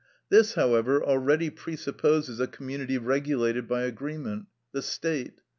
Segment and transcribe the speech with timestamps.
[0.29, 5.41] This, however, already presupposes a community regulated by agreement—the State.